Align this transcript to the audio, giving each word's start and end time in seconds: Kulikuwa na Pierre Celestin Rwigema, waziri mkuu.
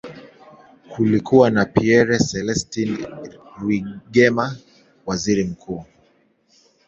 Kulikuwa 0.89 1.49
na 1.49 1.65
Pierre 1.65 2.17
Celestin 2.19 3.05
Rwigema, 3.61 4.57
waziri 5.05 5.43
mkuu. 5.43 5.85